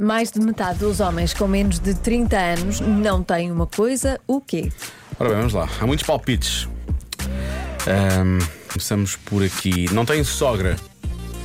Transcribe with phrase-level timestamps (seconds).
[0.00, 4.40] Mais de metade dos homens com menos de 30 anos não têm uma coisa, o
[4.40, 4.72] quê?
[5.18, 5.68] Ora bem, vamos lá.
[5.78, 6.66] Há muitos palpites.
[7.86, 8.38] Ahm,
[8.72, 9.92] começamos por aqui.
[9.92, 10.76] Não tem sogra.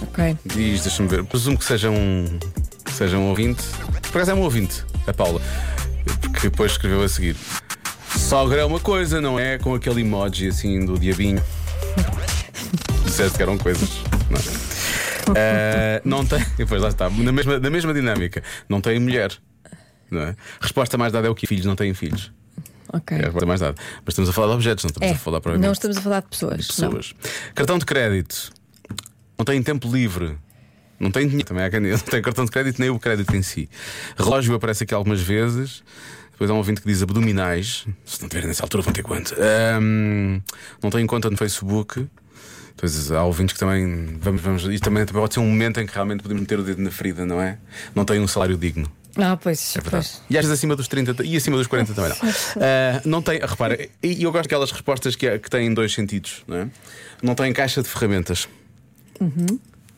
[0.03, 0.37] Ok.
[0.45, 1.25] Diz, deixa-me ver.
[1.25, 2.39] Presumo que seja um,
[2.85, 3.63] que seja um ouvinte.
[4.03, 5.41] Por acaso é um ouvinte, a Paula.
[6.21, 7.35] Porque depois escreveu a seguir.
[8.15, 9.57] Sogra é uma coisa, não é?
[9.57, 11.43] Com aquele emoji assim do diabinho.
[13.03, 13.89] Disseste que eram coisas.
[14.29, 14.84] Não, é?
[15.31, 16.43] Ah, não tem.
[16.57, 17.09] Depois lá está.
[17.09, 18.43] Na mesma, na mesma dinâmica.
[18.69, 19.31] Não tem mulher.
[20.11, 20.35] Não é?
[20.61, 22.31] Resposta mais dada é o que filhos não têm filhos.
[22.93, 23.17] Ok.
[23.17, 23.75] É a resposta mais dada.
[24.05, 26.01] Mas estamos a falar de objetos, não estamos É, a falar provavelmente não estamos a
[26.01, 26.57] falar de pessoas.
[26.61, 27.15] de pessoas.
[27.53, 28.51] Cartão de crédito.
[29.37, 30.37] Não tem tempo livre.
[30.99, 31.47] Não tem dinheiro.
[31.47, 33.67] Também há quem não tem cartão de crédito nem o crédito em si.
[34.17, 35.83] Relógio aparece aqui algumas vezes.
[36.31, 37.85] Depois há um ouvinte que diz abdominais.
[38.05, 39.33] Se não tiverem nessa altura, vão ter quanto?
[39.39, 40.41] Ahm,
[40.83, 42.07] não tem conta no Facebook.
[42.75, 44.17] Depois há ouvintes que também.
[44.19, 46.81] Vamos, vamos, isto também pode ser um momento em que realmente podemos meter o dedo
[46.81, 47.57] na ferida, não é?
[47.93, 48.91] Não tem um salário digno.
[49.17, 49.75] Ah, pois.
[49.77, 50.07] É verdade.
[50.09, 50.21] pois.
[50.29, 52.17] E às vezes acima dos 30 e acima dos 40 também não.
[52.61, 56.57] Ah, não tem, repara, e eu gosto daquelas respostas que, que têm dois sentidos, não
[56.57, 56.67] é?
[57.23, 58.47] Não tem caixa de ferramentas.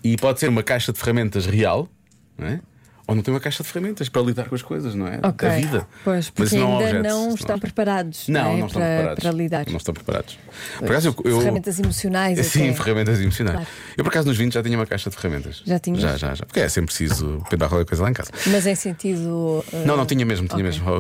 [0.04, 1.90] E pode ser uma caixa de ferramentas real,
[2.38, 2.62] não é?
[3.08, 5.20] Ou não tem uma caixa de ferramentas para lidar com as coisas, não é?
[5.24, 5.48] Ok.
[5.48, 5.88] Da vida.
[6.04, 7.60] Pois, porque Mas não ainda objetos, não estão objetos.
[7.62, 8.44] preparados Não, é?
[8.44, 9.24] não estão para, preparados.
[9.24, 9.66] para lidar.
[9.70, 10.40] Não estão preparados.
[10.78, 11.32] Por acaso eu.
[11.32, 12.46] eu Ferramentas emocionais.
[12.48, 12.74] Sim, até.
[12.84, 13.56] ferramentas emocionais.
[13.56, 13.72] Claro.
[13.98, 15.62] Eu, por acaso, nos 20 já tinha uma caixa de ferramentas.
[15.66, 16.02] Já tinhas?
[16.02, 16.46] Já, já, já.
[16.46, 18.30] Porque é sempre preciso pedar qualquer coisa lá em casa.
[18.48, 19.30] Mas em sentido.
[19.30, 20.64] uh, Não, não, tinha mesmo, tinha ok.
[20.66, 20.86] mesmo.
[20.92, 20.98] Oh,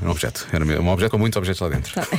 [0.00, 0.46] Era um objeto.
[0.52, 1.92] Era um objeto com muitos objetos lá dentro.
[1.94, 2.06] Tá.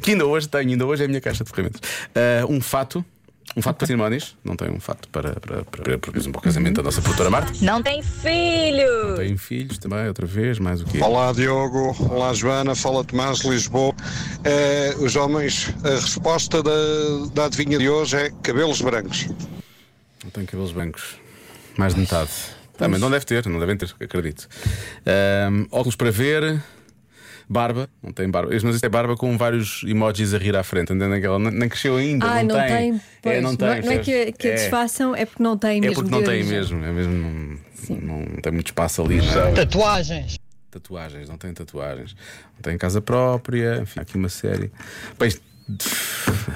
[0.00, 1.80] Que ainda hoje tenho, ainda hoje é a minha caixa de ferramentas.
[2.14, 3.04] Ah, um fato.
[3.54, 4.34] Um fato para cerimónias.
[4.42, 7.52] Não tem um fato para, para, para, para, exemplo, o casamento da nossa produtora Marta.
[7.60, 9.14] Não tem filho!
[9.16, 10.98] Tem filhos também, outra vez, mais o quê?
[11.02, 13.94] Olá Diogo, olá Joana, fala Tomás de Lisboa.
[14.44, 16.70] Eh, os homens, a resposta da,
[17.34, 19.28] da adivinha de hoje é cabelos brancos.
[20.24, 21.16] Não tem cabelos brancos.
[21.76, 22.30] Mais de metade.
[22.76, 24.48] Também não deve ter, não devem ter, acredito.
[25.06, 26.62] Ahm, óculos para ver.
[27.48, 28.50] Barba, não tem barba.
[28.62, 30.92] Mas isto é barba com vários emojis a rir à frente.
[30.92, 31.38] Entendem aquela?
[31.38, 32.26] Nem, nem cresceu ainda.
[32.26, 32.94] Ah, não, tem.
[32.94, 33.42] É, pois.
[33.42, 33.68] não tem.
[33.68, 34.54] não, não é que, que a É.
[34.54, 35.94] desfaçam, é porque não tem É mesmo.
[35.96, 36.52] porque de não tem origem.
[36.58, 36.84] mesmo.
[36.84, 37.58] É mesmo.
[37.90, 39.16] Não, não tem muito espaço ali.
[39.20, 39.52] não é?
[39.52, 40.38] Tatuagens.
[40.70, 42.14] Tatuagens, não tem tatuagens.
[42.56, 44.72] Não tem casa própria, enfim, há aqui uma série.
[45.18, 45.30] Bem,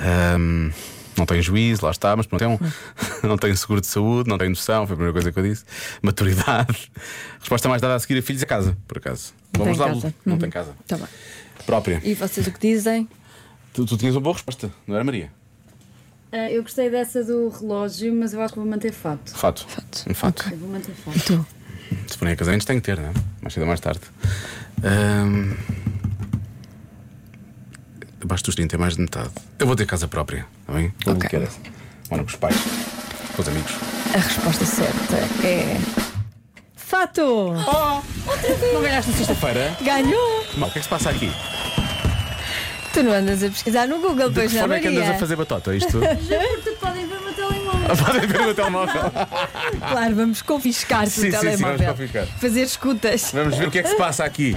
[0.01, 0.71] ahm,
[1.17, 2.59] não tem juízo, lá está, mas pronto, é um,
[3.27, 5.65] não tem seguro de saúde, não tem noção, foi a primeira coisa que eu disse.
[6.03, 6.91] Maturidade.
[7.41, 9.35] Resposta mais dada a seguir a filhos é casa, por acaso.
[9.59, 10.15] Não Vamos tem lá, casa.
[10.25, 10.39] não Uhum.
[10.41, 10.75] tem casa.
[10.87, 11.07] Tá bem.
[11.65, 12.01] Própria.
[12.05, 13.09] E vocês o que dizem?
[13.73, 15.31] Tu, tu tinhas uma boa resposta, não era Maria?
[16.33, 19.35] Ah, eu gostei dessa do relógio, mas eu acho que vou manter fato.
[19.37, 19.67] Fato.
[20.09, 20.49] Um fato.
[20.51, 21.19] Eu vou manter fato.
[21.25, 21.47] Tu.
[22.09, 23.13] Se forem a casamentos, tem que ter, não é?
[23.41, 24.01] Mais cedo ou mais tarde.
[24.83, 25.55] Ahm,
[28.23, 29.31] Abaixo dos 30 é mais de metade.
[29.59, 30.93] Eu vou ter casa própria, está bem?
[31.05, 31.21] Vou Ok.
[31.29, 31.59] bloquear essa.
[32.11, 32.57] Moro com os pais,
[33.37, 33.73] com os amigos.
[34.15, 35.77] A resposta certa é.
[36.97, 37.53] Fato!
[38.73, 39.77] Não ganhaste na sexta-feira?
[39.83, 40.47] Ganhou!
[40.57, 41.31] Mal, o que é que se passa aqui?
[42.95, 45.37] Tu não andas a pesquisar no Google, pois não, forma é que andas a fazer
[45.37, 45.77] batota?
[45.77, 45.99] Isto?
[46.01, 47.97] Porque podem ver o meu telemóvel.
[48.03, 49.03] Podem ver o meu telemóvel.
[49.91, 51.87] Claro, vamos confiscar-te Sim, o sim, sim, vamos telemóvel.
[51.89, 52.27] confiscar.
[52.41, 53.31] Fazer escutas.
[53.35, 54.57] Vamos ver o que é que se passa aqui.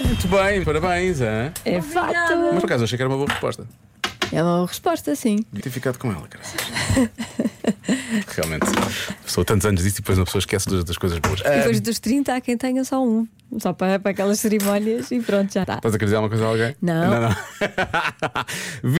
[0.00, 1.20] Muito bem, parabéns.
[1.20, 1.52] Hein?
[1.64, 2.36] É fato.
[2.52, 3.64] Mas por acaso achei que era uma boa resposta.
[4.32, 5.44] É uma resposta, sim.
[5.50, 6.44] Devia ter ficado com ela, cara.
[8.36, 8.66] Realmente,
[9.26, 11.40] sou tantos anos disso e depois uma pessoa esquece das, das coisas boas.
[11.40, 13.26] Depois dos 30 há quem tenha só um.
[13.58, 15.74] Só para, para aquelas cerimónias e pronto, já está.
[15.74, 16.76] Estás a querer dizer alguma coisa a alguém?
[16.80, 17.20] Não.
[17.22, 17.36] não.